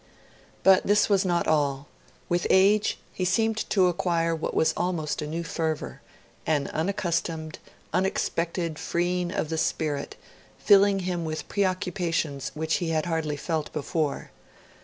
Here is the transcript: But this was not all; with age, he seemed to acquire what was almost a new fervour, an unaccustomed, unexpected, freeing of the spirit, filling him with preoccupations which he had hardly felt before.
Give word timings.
But 0.63 0.87
this 0.87 1.09
was 1.09 1.23
not 1.25 1.47
all; 1.47 1.85
with 2.27 2.47
age, 2.49 2.97
he 3.13 3.23
seemed 3.23 3.69
to 3.69 3.85
acquire 3.85 4.33
what 4.35 4.55
was 4.55 4.73
almost 4.75 5.21
a 5.21 5.27
new 5.27 5.43
fervour, 5.43 6.01
an 6.47 6.69
unaccustomed, 6.69 7.59
unexpected, 7.93 8.79
freeing 8.79 9.31
of 9.31 9.49
the 9.49 9.59
spirit, 9.59 10.15
filling 10.57 11.01
him 11.01 11.23
with 11.23 11.47
preoccupations 11.47 12.49
which 12.55 12.77
he 12.77 12.89
had 12.89 13.05
hardly 13.05 13.37
felt 13.37 13.71
before. 13.73 14.31